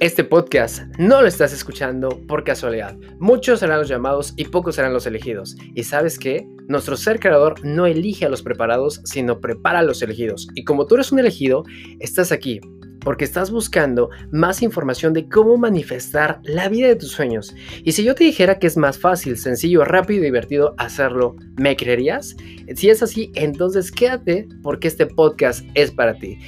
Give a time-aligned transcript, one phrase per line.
[0.00, 2.96] Este podcast no lo estás escuchando por casualidad.
[3.18, 5.56] Muchos serán los llamados y pocos serán los elegidos.
[5.74, 6.46] ¿Y sabes qué?
[6.68, 10.46] Nuestro ser creador no elige a los preparados, sino prepara a los elegidos.
[10.54, 11.64] Y como tú eres un elegido,
[11.98, 12.60] estás aquí
[13.00, 17.54] porque estás buscando más información de cómo manifestar la vida de tus sueños.
[17.82, 21.76] Y si yo te dijera que es más fácil, sencillo, rápido y divertido hacerlo, ¿me
[21.76, 22.36] creerías?
[22.76, 26.38] Si es así, entonces quédate porque este podcast es para ti.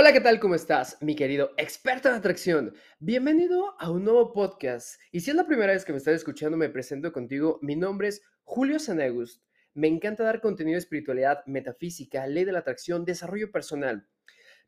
[0.00, 0.40] Hola, ¿qué tal?
[0.40, 2.72] ¿Cómo estás, mi querido experto en atracción?
[3.00, 4.98] Bienvenido a un nuevo podcast.
[5.12, 7.58] Y si es la primera vez que me estás escuchando, me presento contigo.
[7.60, 9.42] Mi nombre es Julio Sanegust.
[9.74, 14.08] Me encanta dar contenido de espiritualidad, metafísica, ley de la atracción, desarrollo personal.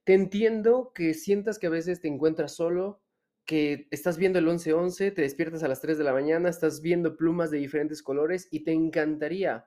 [0.05, 3.03] Te entiendo que sientas que a veces te encuentras solo,
[3.47, 7.17] que estás viendo el 11-11, te despiertas a las 3 de la mañana, estás viendo
[7.17, 9.67] plumas de diferentes colores y te encantaría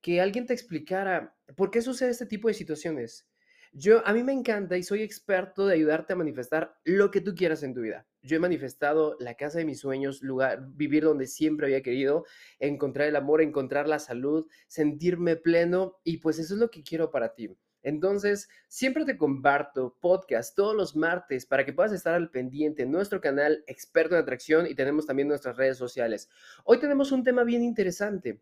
[0.00, 3.31] que alguien te explicara por qué sucede este tipo de situaciones
[3.74, 7.34] yo, a mí me encanta y soy experto de ayudarte a manifestar lo que tú
[7.34, 8.06] quieras en tu vida.
[8.20, 12.26] Yo he manifestado la casa de mis sueños, lugar, vivir donde siempre había querido,
[12.58, 17.10] encontrar el amor, encontrar la salud, sentirme pleno y pues eso es lo que quiero
[17.10, 17.56] para ti.
[17.82, 22.92] Entonces, siempre te comparto podcast todos los martes para que puedas estar al pendiente en
[22.92, 26.28] nuestro canal Experto en Atracción y tenemos también nuestras redes sociales.
[26.64, 28.40] Hoy tenemos un tema bien interesante.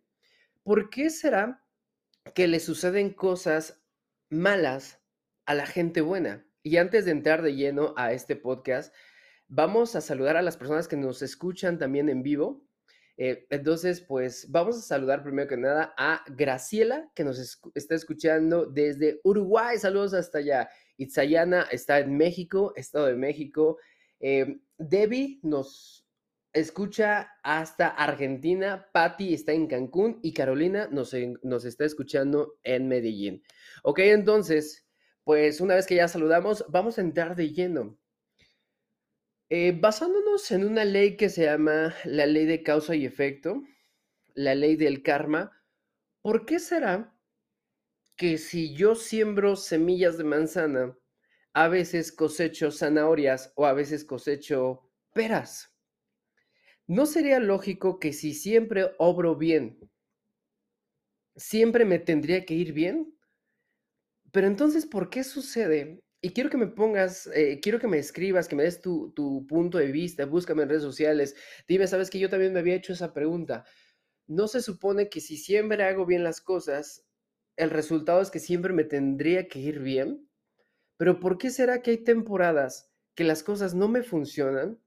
[0.62, 1.64] ¿Por qué será
[2.34, 3.80] que le suceden cosas
[4.28, 4.99] malas
[5.46, 6.46] a la gente buena.
[6.62, 8.94] Y antes de entrar de lleno a este podcast,
[9.48, 12.66] vamos a saludar a las personas que nos escuchan también en vivo.
[13.16, 18.64] Eh, entonces, pues vamos a saludar primero que nada a Graciela, que nos está escuchando
[18.64, 19.78] desde Uruguay.
[19.78, 20.70] Saludos hasta allá.
[20.96, 23.78] Itzayana está en México, Estado de México.
[24.20, 26.06] Eh, Debbie nos
[26.52, 28.88] escucha hasta Argentina.
[28.92, 33.42] Patti está en Cancún y Carolina nos, nos está escuchando en Medellín.
[33.82, 34.86] Ok, entonces
[35.24, 37.98] pues una vez que ya saludamos, vamos a entrar de lleno.
[39.50, 43.62] Eh, basándonos en una ley que se llama la ley de causa y efecto,
[44.34, 45.64] la ley del karma,
[46.22, 47.16] ¿por qué será
[48.16, 50.96] que si yo siembro semillas de manzana,
[51.52, 55.74] a veces cosecho zanahorias o a veces cosecho peras?
[56.86, 59.90] ¿No sería lógico que si siempre obro bien,
[61.34, 63.18] siempre me tendría que ir bien?
[64.32, 66.00] Pero entonces, ¿por qué sucede?
[66.22, 69.46] Y quiero que me pongas, eh, quiero que me escribas, que me des tu, tu
[69.46, 71.34] punto de vista, búscame en redes sociales.
[71.66, 73.64] Dime, sabes que yo también me había hecho esa pregunta.
[74.28, 77.06] ¿No se supone que si siempre hago bien las cosas,
[77.56, 80.28] el resultado es que siempre me tendría que ir bien?
[80.98, 84.80] Pero ¿por qué será que hay temporadas que las cosas no me funcionan?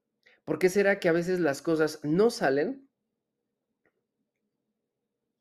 [0.46, 2.90] ¿Por qué será que a veces las cosas no salen?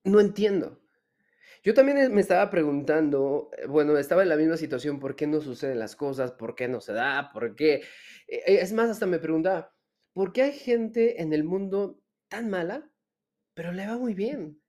[0.04, 0.81] No entiendo.
[1.64, 5.40] Yo también me estaba preguntando, eh, bueno, estaba en la misma situación, ¿por qué no
[5.40, 6.32] suceden las cosas?
[6.32, 7.30] ¿Por qué no se da?
[7.32, 7.74] ¿Por qué?
[8.26, 9.72] Eh, eh, es más, hasta me preguntaba,
[10.12, 12.90] ¿por qué hay gente en el mundo tan mala,
[13.54, 14.60] pero le va muy bien?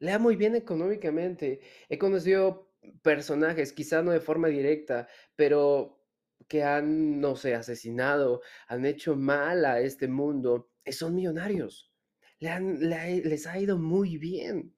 [0.00, 1.60] Le va muy bien económicamente.
[1.88, 2.72] He conocido
[3.02, 6.04] personajes, quizá no de forma directa, pero
[6.48, 11.92] que han, no sé, asesinado, han hecho mal a este mundo, son millonarios.
[12.40, 14.74] les ha ido muy bien.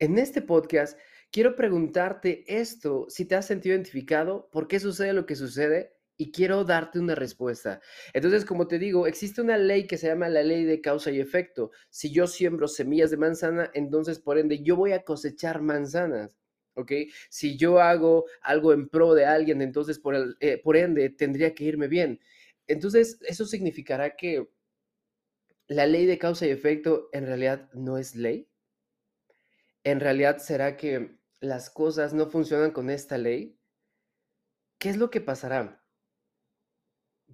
[0.00, 0.98] En este podcast
[1.30, 6.32] quiero preguntarte esto, si te has sentido identificado, por qué sucede lo que sucede y
[6.32, 7.82] quiero darte una respuesta.
[8.14, 11.20] Entonces, como te digo, existe una ley que se llama la ley de causa y
[11.20, 11.70] efecto.
[11.90, 16.34] Si yo siembro semillas de manzana, entonces por ende yo voy a cosechar manzanas.
[16.76, 16.92] ¿Ok?
[17.28, 21.64] Si yo hago algo en pro de alguien, entonces por, eh, por ende tendría que
[21.64, 22.20] irme bien.
[22.66, 24.48] Entonces, eso significará que
[25.68, 28.49] la ley de causa y efecto en realidad no es ley
[29.84, 33.58] en realidad será que las cosas no funcionan con esta ley?
[34.78, 35.84] ¿Qué es lo que pasará?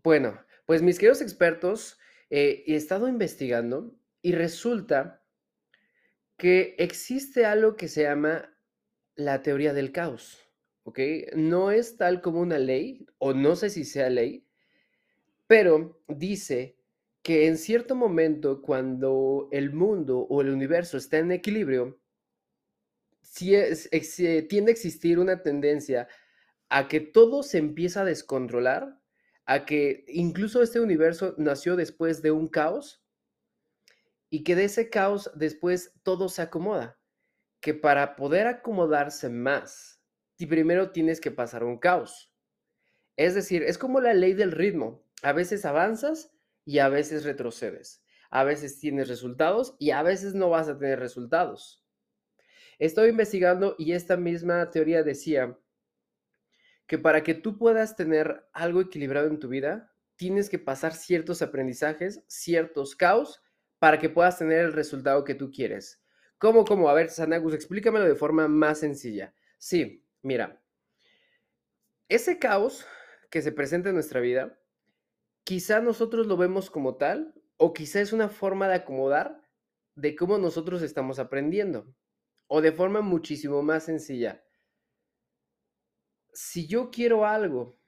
[0.02, 1.98] Bueno, pues mis queridos expertos,
[2.30, 5.24] eh, he estado investigando y resulta
[6.36, 8.52] que existe algo que se llama
[9.14, 10.46] la teoría del caos,
[10.82, 10.98] ¿ok?
[11.34, 14.46] No es tal como una ley, o no sé si sea ley,
[15.46, 16.76] pero dice
[17.22, 21.98] que en cierto momento cuando el mundo o el universo está en equilibrio,
[23.26, 23.90] si es,
[24.48, 26.08] tiende a existir una tendencia
[26.68, 29.00] a que todo se empieza a descontrolar,
[29.44, 33.04] a que incluso este universo nació después de un caos
[34.30, 36.98] y que de ese caos después todo se acomoda,
[37.60, 40.02] que para poder acomodarse más,
[40.44, 42.32] primero tienes que pasar un caos.
[43.16, 46.32] Es decir, es como la ley del ritmo, a veces avanzas
[46.64, 50.98] y a veces retrocedes, a veces tienes resultados y a veces no vas a tener
[50.98, 51.85] resultados.
[52.78, 55.58] Estoy investigando y esta misma teoría decía
[56.86, 61.42] que para que tú puedas tener algo equilibrado en tu vida, tienes que pasar ciertos
[61.42, 63.42] aprendizajes, ciertos caos,
[63.78, 66.02] para que puedas tener el resultado que tú quieres.
[66.38, 66.88] ¿Cómo, cómo?
[66.88, 69.34] A ver, Sanagus, explícamelo de forma más sencilla.
[69.58, 70.62] Sí, mira,
[72.08, 72.86] ese caos
[73.30, 74.58] que se presenta en nuestra vida,
[75.44, 79.40] quizá nosotros lo vemos como tal, o quizá es una forma de acomodar
[79.94, 81.86] de cómo nosotros estamos aprendiendo,
[82.46, 84.44] o de forma muchísimo más sencilla.
[86.32, 87.78] Si yo quiero algo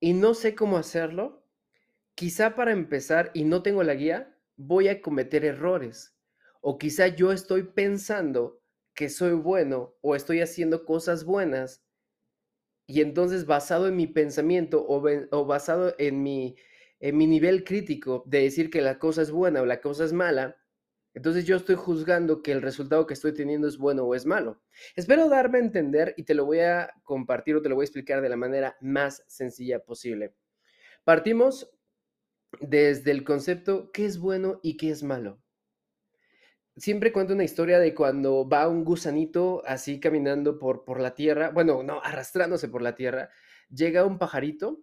[0.00, 1.44] y no sé cómo hacerlo,
[2.14, 6.16] quizá para empezar y no tengo la guía, voy a cometer errores
[6.60, 8.60] o quizá yo estoy pensando
[8.94, 11.84] que soy bueno o estoy haciendo cosas buenas
[12.86, 16.56] y entonces basado en mi pensamiento o, basado en mi,
[17.00, 20.56] nivel crítico de decir que la cosa es buena o la cosa es mala,
[21.16, 24.62] entonces yo estoy juzgando que el resultado que estoy teniendo es bueno o es malo.
[24.94, 27.86] Espero darme a entender y te lo voy a compartir o te lo voy a
[27.86, 30.34] explicar de la manera más sencilla posible.
[31.02, 31.76] Partimos
[32.60, 35.40] desde el concepto qué es bueno y qué es malo
[36.76, 41.50] siempre cuento una historia de cuando va un gusanito así caminando por, por la tierra,
[41.50, 43.30] bueno, no, arrastrándose por la tierra,
[43.70, 44.82] llega un pajarito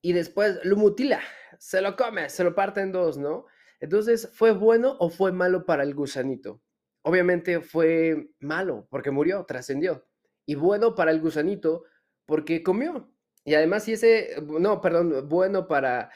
[0.00, 1.20] y después lo mutila,
[1.58, 3.46] se lo come, se lo parte en dos, ¿no?
[3.80, 6.62] Entonces, ¿fue bueno o fue malo para el gusanito?
[7.02, 10.06] Obviamente fue malo porque murió, trascendió.
[10.46, 11.84] Y bueno para el gusanito
[12.26, 13.12] porque comió.
[13.44, 16.10] Y además, si ese, no, perdón, bueno para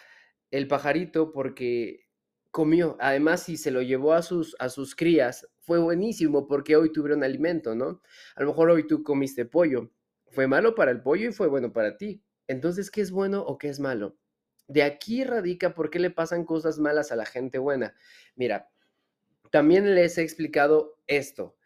[0.51, 2.05] el pajarito porque
[2.51, 2.97] comió.
[3.01, 7.25] Además, si se lo llevó a sus, a sus crías, fue buenísimo porque hoy tuvieron
[7.25, 8.03] alimento, ¿no?
[8.37, 9.91] A lo mejor hoy tú comiste pollo.
[10.31, 12.23] Fue malo para el pollo y fue bueno para ti.
[12.47, 14.17] Entonces, ¿qué es bueno o qué es malo?
[14.67, 17.95] De aquí radica por qué le pasan cosas malas a la gente buena.
[18.35, 18.71] Mira,
[19.51, 21.57] también les he explicado esto.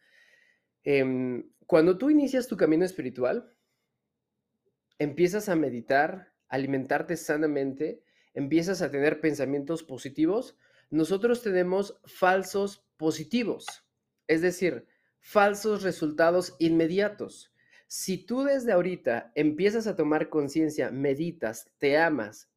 [0.84, 3.54] Em, cuando tú inicias tu camino espiritual,
[4.98, 8.02] empiezas a meditar, alimentarte sanamente,
[8.34, 10.56] empiezas a tener pensamientos positivos,
[10.90, 13.66] nosotros tenemos falsos positivos,
[14.26, 14.86] es decir,
[15.20, 17.52] falsos resultados inmediatos.
[17.86, 22.50] Si tú desde ahorita empiezas a tomar conciencia, meditas, te amas,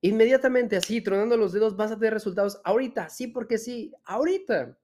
[0.00, 4.78] inmediatamente así, tronando los dedos, vas a tener resultados ahorita, sí, porque sí, ahorita.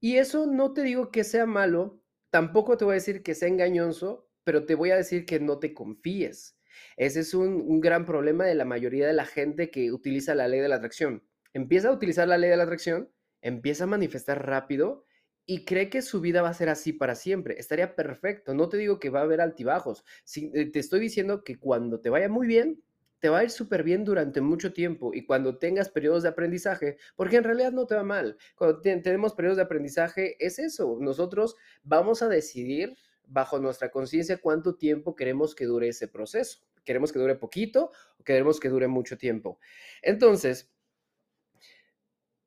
[0.00, 3.48] Y eso no te digo que sea malo, tampoco te voy a decir que sea
[3.48, 6.58] engañoso, pero te voy a decir que no te confíes.
[6.96, 10.48] Ese es un, un gran problema de la mayoría de la gente que utiliza la
[10.48, 13.10] ley de la atracción empieza a utilizar la ley de la atracción,
[13.40, 15.04] empieza a manifestar rápido
[15.46, 17.58] y cree que su vida va a ser así para siempre.
[17.58, 18.54] Estaría perfecto.
[18.54, 20.04] No te digo que va a haber altibajos.
[20.36, 22.82] Eh, te estoy diciendo que cuando te vaya muy bien,
[23.20, 26.98] te va a ir súper bien durante mucho tiempo y cuando tengas periodos de aprendizaje,
[27.16, 28.36] porque en realidad no te va mal.
[28.54, 30.98] Cuando tenemos periodos de aprendizaje, es eso.
[31.00, 36.60] Nosotros vamos a decidir bajo nuestra conciencia cuánto tiempo queremos que dure ese proceso.
[36.84, 39.58] ¿Queremos que dure poquito o queremos que dure mucho tiempo?
[40.00, 40.70] Entonces,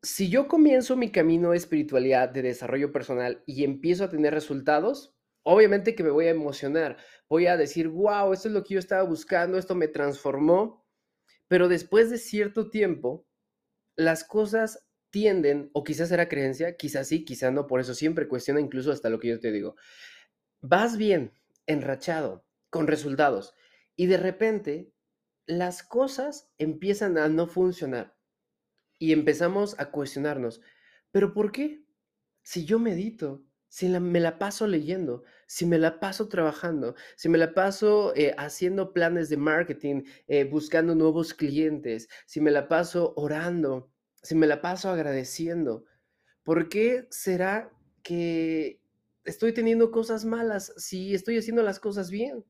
[0.02, 5.16] si yo comienzo mi camino de espiritualidad, de desarrollo personal y empiezo a tener resultados,
[5.44, 6.98] obviamente que me voy a emocionar.
[7.32, 10.86] Voy a decir, wow, esto es lo que yo estaba buscando, esto me transformó.
[11.48, 13.26] Pero después de cierto tiempo,
[13.96, 18.60] las cosas tienden, o quizás era creencia, quizás sí, quizás no, por eso siempre cuestiona
[18.60, 19.78] incluso hasta lo que yo te digo.
[20.60, 21.32] Vas bien,
[21.68, 23.56] enrachado, con resultados,
[23.96, 24.92] y de repente
[25.46, 28.14] las cosas empiezan a no funcionar
[29.00, 30.60] y empezamos a cuestionarnos,
[31.12, 31.86] ¿pero por qué?
[32.44, 37.38] Si yo medito, si me la paso leyendo, si me la paso trabajando, si me
[37.38, 43.14] la paso eh, haciendo planes de marketing, eh, buscando nuevos clientes, si me la paso
[43.16, 43.90] orando,
[44.22, 45.86] si me la paso agradeciendo,
[46.44, 47.72] ¿por qué será
[48.04, 48.82] que
[49.24, 52.44] estoy teniendo cosas malas si estoy haciendo las cosas bien?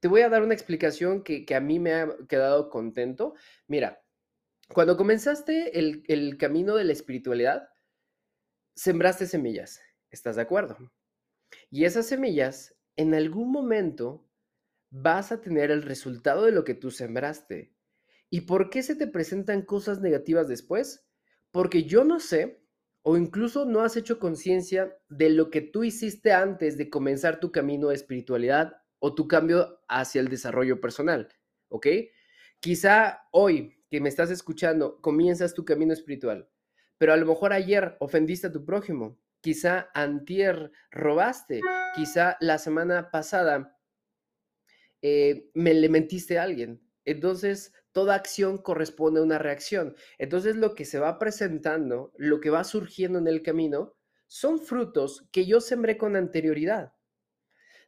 [0.00, 3.34] Te voy a dar una explicación que, que a mí me ha quedado contento.
[3.68, 4.02] Mira,
[4.74, 7.68] cuando comenzaste el, camino de la espiritualidad,
[8.74, 9.80] sembraste semillas,
[10.10, 10.76] ¿estás de acuerdo?
[11.70, 14.28] Y esas semillas, en algún momento,
[14.90, 17.74] vas a tener el resultado de lo que tú sembraste.
[18.30, 21.06] ¿Y por qué se te presentan cosas negativas después?
[21.50, 22.62] Porque yo no sé,
[23.02, 27.52] o incluso no has hecho conciencia de lo que tú hiciste antes de comenzar tu
[27.52, 31.28] camino de espiritualidad o tu cambio hacia el desarrollo personal,
[31.68, 31.86] ¿ok?
[32.60, 36.50] Quizá hoy que me estás escuchando, comienzas tu camino espiritual,
[36.98, 41.60] pero a lo mejor ayer ofendiste a tu prójimo, quizá antier robaste,
[41.94, 43.78] quizá la semana pasada
[45.02, 46.82] eh, me le mentiste a alguien.
[47.04, 49.94] Entonces, toda acción corresponde a una reacción.
[50.18, 53.94] Entonces, lo que se va presentando, lo que va surgiendo en el camino,
[54.26, 56.92] son frutos que yo sembré con anterioridad.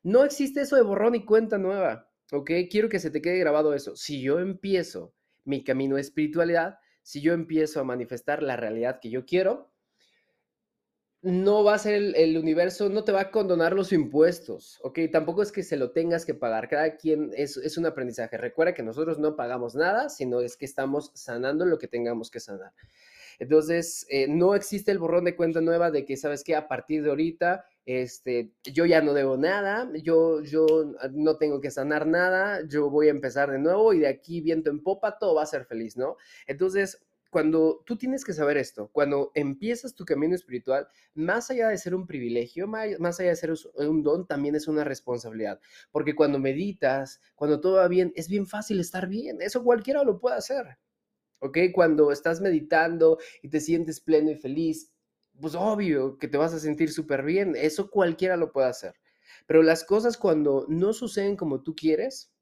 [0.02, 2.50] No existe eso de borrón y cuenta nueva, ¿ok?
[2.70, 3.96] Quiero que se te quede grabado eso.
[3.96, 5.14] Si yo empiezo
[5.44, 9.72] mi camino de espiritualidad, si yo empiezo a manifestar la realidad que yo quiero,
[11.22, 15.00] no va a ser el, universo, no te va a condonar los impuestos, ¿ok?
[15.10, 18.36] Tampoco es que se lo tengas que pagar, cada quien es, es un aprendizaje.
[18.36, 22.40] Recuerda que nosotros no pagamos nada, sino es que estamos sanando lo que tengamos que
[22.40, 22.72] sanar.
[23.38, 26.56] Entonces, eh, no existe el borrón de cuenta nueva de que, ¿sabes qué?
[26.56, 30.66] A partir de ahorita, este, yo ya no debo nada, yo, yo
[31.12, 34.70] no tengo que sanar nada, yo voy a empezar de nuevo y de aquí viento
[34.70, 36.16] en popa, todo va a ser feliz, ¿no?
[36.46, 41.78] Entonces, cuando tú tienes que saber esto, cuando empiezas tu camino espiritual, más allá de
[41.78, 45.60] ser un privilegio, más allá de ser un don, también es una responsabilidad.
[45.90, 49.38] Porque cuando meditas, cuando todo va bien, es bien fácil estar bien.
[49.40, 50.78] Eso cualquiera lo puede hacer.
[51.40, 51.58] ¿ok?
[51.72, 54.92] Cuando estás meditando y te sientes pleno y feliz,
[55.40, 58.94] pues obvio que te vas a sentir súper bien, eso cualquiera lo puede hacer.
[59.46, 62.32] Pero las cosas cuando no suceden como tú quieres,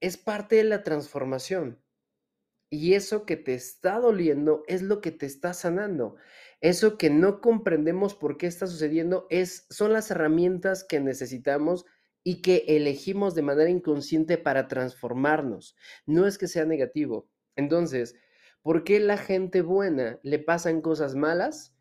[0.00, 1.82] es parte de la transformación.
[2.70, 6.14] Y eso que te está doliendo es lo que te está sanando.
[6.60, 11.84] Eso que no comprendemos por qué está sucediendo es, son las herramientas que necesitamos
[12.22, 15.76] y que elegimos de manera inconsciente para transformarnos.
[16.06, 17.28] No es que sea negativo.
[17.56, 18.14] Entonces,
[18.62, 21.74] ¿por qué la gente buena le pasan cosas malas?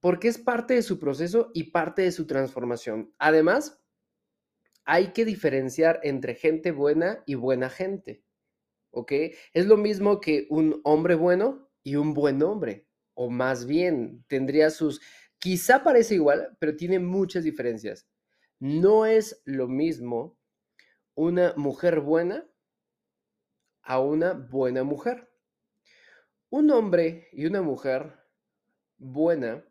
[0.00, 3.14] Porque es parte de su proceso y parte de su transformación.
[3.18, 3.80] Además,
[4.84, 8.22] hay que diferenciar entre gente buena y buena gente.
[8.90, 9.12] ¿Ok?
[9.52, 12.86] Es lo mismo que un hombre bueno y un buen hombre.
[13.14, 15.00] O más bien, tendría sus...
[15.38, 18.06] Quizá parece igual, pero tiene muchas diferencias.
[18.58, 20.38] No es lo mismo
[21.14, 22.46] una mujer buena
[23.82, 25.30] a una buena mujer.
[26.50, 28.18] Un hombre y una mujer
[28.98, 29.64] buena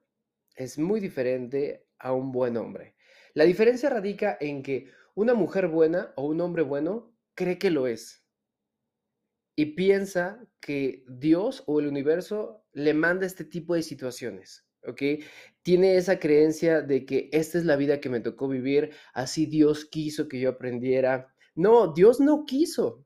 [0.56, 2.96] es muy diferente a un buen hombre.
[3.34, 7.88] La diferencia radica en que una mujer buena o un hombre bueno cree que lo
[7.88, 8.29] es
[9.60, 14.66] y piensa que Dios o el universo le manda este tipo de situaciones.
[14.88, 15.02] ¿ok?
[15.64, 19.84] Tiene esa creencia de que esta es la vida que me tocó vivir, así Dios
[19.84, 21.36] quiso que yo aprendiera.
[21.56, 23.06] No, Dios no quiso,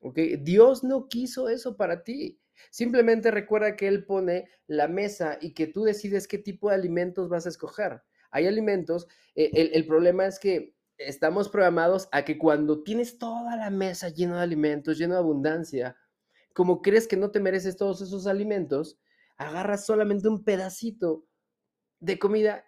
[0.00, 0.18] ¿ok?
[0.40, 2.42] Dios no quiso eso para ti.
[2.70, 7.30] Simplemente recuerda que Él pone la mesa y que tú decides qué tipo de alimentos
[7.30, 8.02] vas a escoger.
[8.30, 13.56] Hay alimentos, eh, el, el problema es que estamos programados a que cuando tienes toda
[13.56, 15.96] la mesa llena de alimentos, llena de abundancia,
[16.54, 18.98] como crees que no te mereces todos esos alimentos,
[19.36, 21.26] agarras solamente un pedacito
[22.00, 22.64] de comida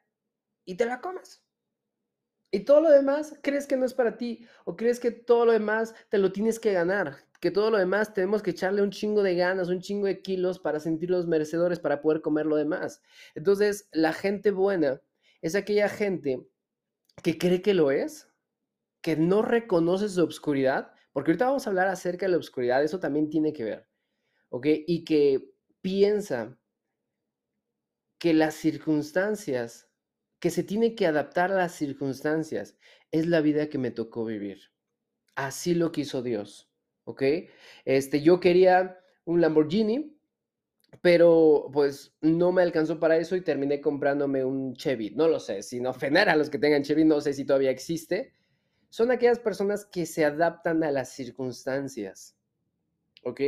[0.65, 1.43] y te la comes.
[2.51, 5.53] Y todo lo demás crees que no es para ti o crees que todo lo
[5.53, 9.23] demás te lo tienes que ganar, que todo lo demás tenemos que echarle un chingo
[9.23, 13.03] de ganas, un chingo de kilos para sentirlos merecedores para poder comer lo demás.
[13.35, 15.01] Entonces, la gente buena
[15.43, 16.47] es aquella gente
[17.23, 18.29] que cree que lo es,
[19.03, 23.01] que no reconoce su obscuridad, porque ahorita vamos a hablar acerca de la obscuridad, eso
[23.01, 23.89] también tiene que ver,
[24.51, 24.67] ¿ok?
[24.87, 26.59] Y que piensa
[28.19, 29.89] que las circunstancias,
[30.41, 32.77] que se tiene que adaptar a las circunstancias,
[33.11, 34.73] es la vida que me tocó vivir.
[35.35, 36.71] Así lo quiso Dios,
[37.05, 37.23] ¿ok?
[37.85, 40.18] Este, yo quería un Lamborghini,
[41.01, 45.11] pero pues no me alcanzó para eso y terminé comprándome un Chevy.
[45.11, 48.33] No lo sé, sin ofender a los que tengan Chevy, no sé si todavía existe.
[48.89, 52.37] Son aquellas personas que se adaptan a las circunstancias,
[53.25, 53.41] ¿ok?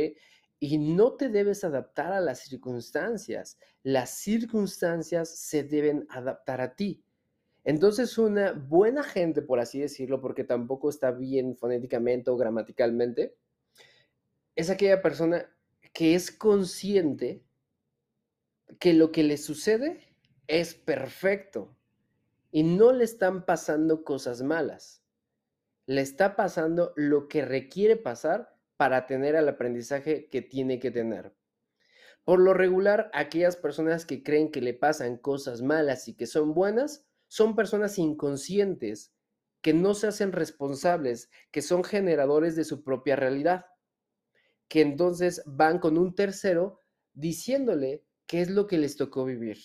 [0.63, 3.57] y no te debes adaptar a las circunstancias.
[3.81, 7.03] Las circunstancias se deben adaptar a ti.
[7.63, 13.35] Entonces, una buena gente, por así decirlo, porque tampoco está bien fonéticamente o gramaticalmente,
[14.55, 15.49] es aquella persona
[15.93, 17.43] que es consciente
[18.79, 20.15] que lo que le sucede
[20.47, 21.75] es perfecto
[22.51, 25.03] y no le están pasando cosas malas.
[25.85, 31.33] Le está pasando lo que requiere pasar para tener el aprendizaje que tiene que tener.
[32.23, 36.53] Por lo regular, aquellas personas que creen que le pasan cosas malas y que son
[36.53, 39.13] buenas, son personas inconscientes,
[39.61, 43.65] que no se hacen responsables, que son generadores de su propia realidad,
[44.71, 46.79] que entonces van con un tercero
[47.11, 49.57] diciéndole qué es lo que les tocó vivir.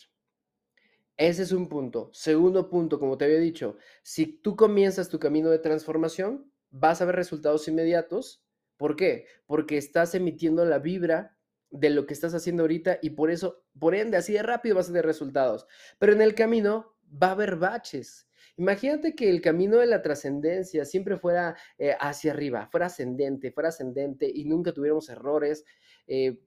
[1.16, 2.10] Ese es un punto.
[2.12, 7.04] Segundo punto, como te había dicho, si tú comienzas tu camino de transformación, vas a
[7.04, 8.46] ver resultados inmediatos
[8.76, 9.26] ¿Por qué?
[9.46, 11.38] Porque estás emitiendo la vibra
[11.70, 14.86] de lo que estás haciendo ahorita y por eso, por ende, así de rápido vas
[14.86, 15.66] a tener resultados.
[15.98, 18.25] Pero en el camino va a haber baches.
[18.58, 23.68] Imagínate que el camino de la trascendencia siempre fuera eh, hacia arriba, fuera ascendente, fuera
[23.68, 25.64] ascendente y nunca tuviéramos errores.
[26.06, 26.38] Eh,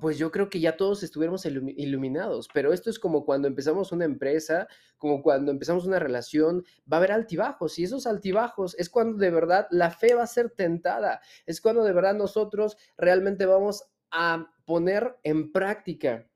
[0.00, 4.04] pues yo creo que ya todos estuviéramos iluminados, pero esto es como cuando empezamos una
[4.04, 4.68] empresa,
[4.98, 9.30] como cuando empezamos una relación, va a haber altibajos y esos altibajos es cuando de
[9.30, 14.52] verdad la fe va a ser tentada, es cuando de verdad nosotros realmente vamos a
[14.66, 16.28] poner en práctica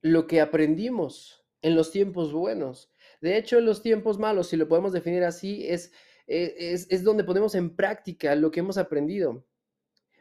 [0.00, 2.91] lo que aprendimos en los tiempos buenos.
[3.22, 5.92] De hecho, los tiempos malos, si lo podemos definir así, es,
[6.26, 9.46] eh, es, es donde ponemos en práctica lo que hemos aprendido.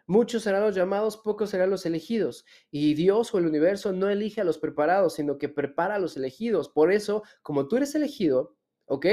[0.06, 2.46] Muchos serán los llamados, pocos serán los elegidos.
[2.70, 6.16] Y Dios o el universo no elige a los preparados, sino que prepara a los
[6.16, 6.70] elegidos.
[6.70, 8.56] Por eso, como tú eres elegido,
[8.86, 9.06] ¿ok?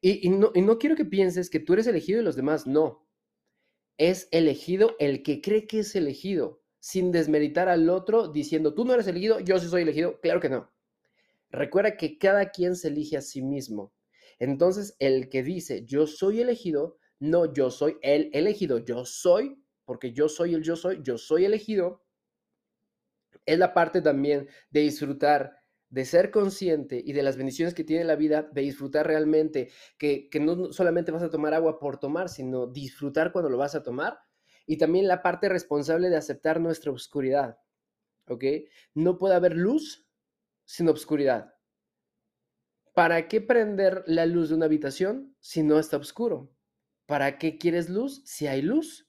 [0.00, 3.06] Y, no, y no quiero que pienses que tú eres elegido y los demás no.
[3.98, 8.94] Es elegido el que cree que es elegido, sin desmeritar al otro diciendo, tú no
[8.94, 10.18] eres elegido, yo sí soy elegido.
[10.20, 10.73] Claro que no.
[11.54, 13.92] Recuerda que cada quien se elige a sí mismo.
[14.38, 20.12] Entonces, el que dice, yo soy elegido, no yo soy el elegido, yo soy porque
[20.12, 22.02] yo soy el yo soy, yo soy elegido,
[23.46, 25.58] es la parte también de disfrutar,
[25.90, 30.28] de ser consciente y de las bendiciones que tiene la vida, de disfrutar realmente, que,
[30.30, 33.82] que no solamente vas a tomar agua por tomar, sino disfrutar cuando lo vas a
[33.82, 34.18] tomar.
[34.66, 37.58] Y también la parte responsable de aceptar nuestra oscuridad,
[38.28, 38.44] ¿ok?
[38.94, 40.03] No puede haber luz
[40.64, 41.54] sin oscuridad.
[42.94, 46.54] ¿Para qué prender la luz de una habitación si no está oscuro?
[47.06, 49.08] ¿Para qué quieres luz si hay luz?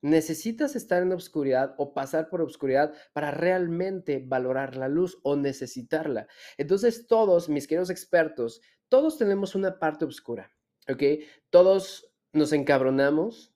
[0.00, 6.28] Necesitas estar en obscuridad o pasar por obscuridad para realmente valorar la luz o necesitarla.
[6.56, 10.50] Entonces todos, mis queridos expertos, todos tenemos una parte oscura,
[10.88, 11.02] ¿ok?
[11.50, 13.54] Todos nos encabronamos,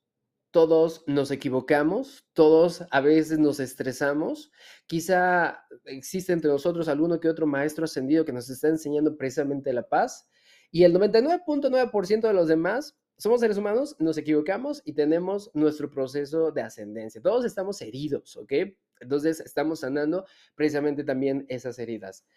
[0.53, 4.51] todos nos equivocamos, todos a veces nos estresamos.
[4.85, 9.89] Quizá existe entre nosotros alguno que otro maestro ascendido que nos está enseñando precisamente la
[9.89, 10.29] paz.
[10.69, 16.51] Y el 99.9% de los demás somos seres humanos, nos equivocamos y tenemos nuestro proceso
[16.51, 17.19] de ascendencia.
[17.19, 18.53] Todos estamos heridos, ¿ok?
[18.99, 22.27] Entonces estamos sanando precisamente también esas heridas.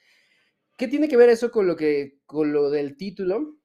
[0.79, 3.59] ¿Qué tiene que ver eso con lo que con lo del título?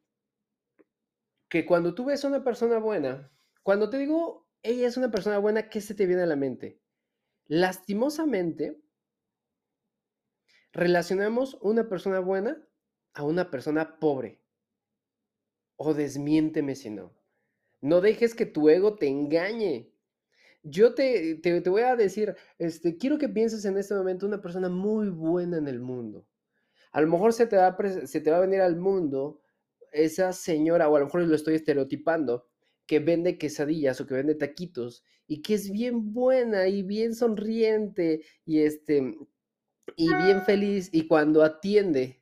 [1.47, 3.31] Que cuando tú ves a una persona buena,
[3.63, 6.79] cuando te digo ella es una persona buena, ¿qué se te viene a la mente?
[7.47, 8.79] Lastimosamente
[10.71, 12.63] relacionamos una persona buena
[13.13, 14.41] a una persona pobre
[15.75, 17.13] o desmiénteme si no.
[17.81, 19.91] No dejes que tu ego te engañe.
[20.61, 24.69] Yo te, te, voy a decir, este, quiero que pienses en este momento una persona
[24.69, 26.27] muy buena en el mundo.
[26.91, 29.41] A lo mejor se te, va se te va a venir al mundo
[29.91, 32.50] esa señora, o a lo mejor lo estoy estereotipando,
[32.91, 38.21] que vende quesadillas o que vende taquitos y que es bien buena y bien sonriente
[38.43, 39.15] y este
[39.95, 42.21] y bien feliz y cuando atiende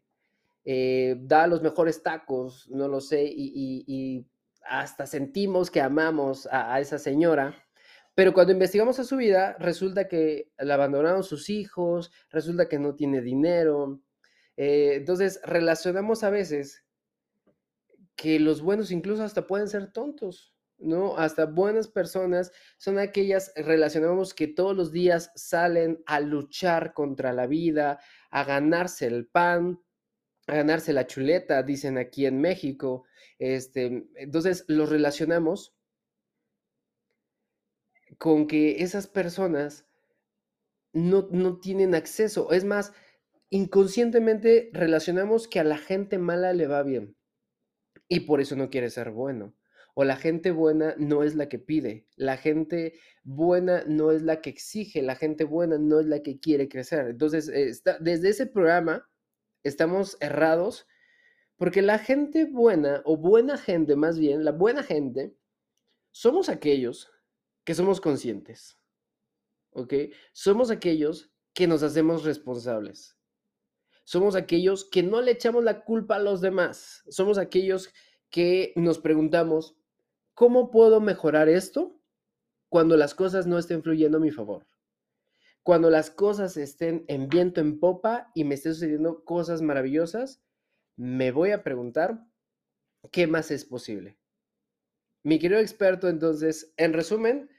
[0.64, 4.28] eh, da los mejores tacos, no lo sé, y,
[4.62, 7.56] hasta sentimos que amamos a, esa señora.
[8.14, 12.94] Pero cuando investigamos a su vida, resulta que la abandonaron sus hijos, resulta que no
[12.94, 14.04] tiene dinero.
[14.56, 16.86] Eh, entonces, relacionamos a veces
[18.16, 21.18] que los buenos incluso hasta pueden ser tontos, ¿no?
[21.18, 27.48] Hasta buenas personas son aquellas, relacionamos que todos los días salen a luchar contra la
[27.48, 28.00] vida,
[28.32, 29.82] a ganarse el pan,
[30.48, 33.06] a ganarse la chuleta, dicen aquí en México.
[33.38, 35.76] Este, entonces los relacionamos
[38.18, 39.88] con que esas personas
[40.94, 42.52] no, no tienen acceso.
[42.52, 42.94] Es más,
[43.50, 47.16] inconscientemente relacionamos que a la gente mala le va bien
[48.08, 49.54] y por eso no quiere ser bueno.
[50.00, 54.40] O la gente buena no es la que pide, la gente buena no es la
[54.40, 57.08] que exige, la gente buena no es la que quiere crecer.
[57.10, 57.48] Entonces,
[58.00, 59.10] desde ese programa
[59.62, 60.88] estamos errados
[61.58, 65.36] porque la gente buena o buena gente más bien, la buena gente,
[66.12, 67.12] somos aquellos
[67.66, 68.80] que somos conscientes.
[69.72, 69.94] ¿Ok?
[70.32, 73.18] Somos aquellos que nos hacemos responsables.
[74.06, 77.04] Somos aquellos que no le echamos la culpa a los demás.
[77.10, 77.94] Somos aquellos
[78.30, 79.76] que nos preguntamos,
[80.40, 82.00] ¿cómo puedo mejorar esto
[82.70, 84.66] cuando las cosas no estén fluyendo a mi favor?
[85.64, 90.42] Cuando las cosas estén en viento en popa y me estén sucediendo cosas maravillosas,
[90.96, 92.26] me voy a preguntar,
[93.12, 94.18] ¿qué más es posible?
[95.24, 97.50] Mi querido experto, entonces, en resumen,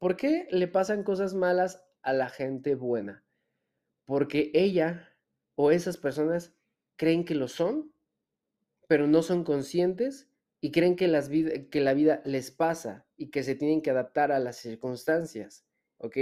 [0.00, 3.24] ¿por qué le pasan cosas malas a la gente buena?
[4.06, 5.08] Porque ella
[5.54, 6.52] o esas personas
[6.96, 7.94] creen que lo son,
[8.88, 10.33] pero no son conscientes
[10.64, 14.32] y creen que, las que la vida les pasa y que se tienen que adaptar
[14.32, 15.66] a las circunstancias,
[15.98, 16.16] ¿ok?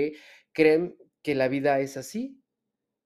[0.50, 2.42] Creen que la vida es así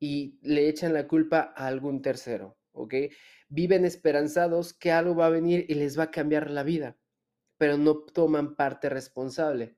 [0.01, 2.95] y le echan la culpa a algún tercero, ¿ok?
[3.51, 6.97] Viven esperanzados que algo va a venir y les va a cambiar la vida,
[7.59, 9.77] pero no toman parte responsable.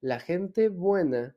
[0.00, 1.36] La gente buena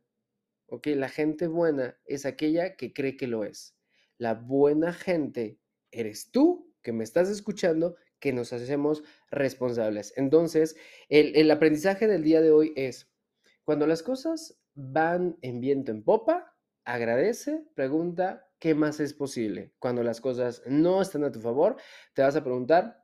[0.68, 0.86] ¿ok?
[0.88, 3.76] La gente buena es aquella que cree que lo es.
[4.20, 10.14] La buena gente eres tú que me estás escuchando, que nos hacemos responsables.
[10.18, 10.76] Entonces,
[11.10, 13.10] el, el aprendizaje del día de hoy es,
[13.64, 19.74] cuando las cosas van en viento en popa, agradece, pregunta, ¿qué más es posible?
[19.80, 21.76] Cuando las cosas no están a tu favor,
[22.14, 23.04] te vas a preguntar,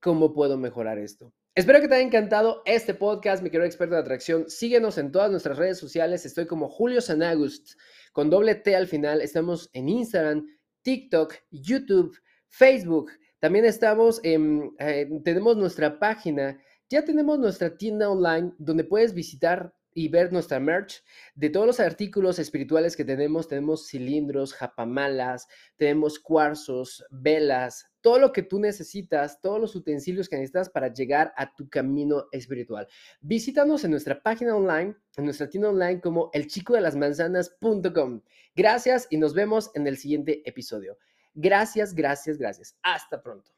[0.00, 1.34] ¿cómo puedo mejorar esto?
[1.54, 4.48] Espero que te haya encantado este podcast, mi querido experto de atracción.
[4.48, 6.24] Síguenos en todas nuestras redes sociales.
[6.24, 7.72] Estoy como Julio Sanagust,
[8.12, 9.20] con doble T al final.
[9.20, 10.46] Estamos en Instagram,
[10.82, 12.16] TikTok, YouTube,
[12.46, 13.10] Facebook.
[13.40, 16.60] También estamos, en, eh, tenemos nuestra página.
[16.88, 21.02] Ya tenemos nuestra tienda online donde puedes visitar y ver nuestra merch
[21.34, 23.48] de todos los artículos espirituales que tenemos.
[23.48, 30.36] Tenemos cilindros, japamalas, tenemos cuarzos, velas, todo lo que tú necesitas, todos los utensilios que
[30.36, 32.86] necesitas para llegar a tu camino espiritual.
[33.20, 38.22] Visítanos en nuestra página online, en nuestra tienda online como elchicodelasmanzanas.com.
[38.54, 40.96] Gracias y nos vemos en el siguiente episodio.
[41.34, 42.76] Gracias, gracias, gracias.
[42.82, 43.52] Hasta pronto.